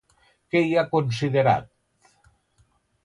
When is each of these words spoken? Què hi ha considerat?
Què 0.53 0.61
hi 0.67 0.71
ha 0.77 0.85
considerat? 0.95 1.69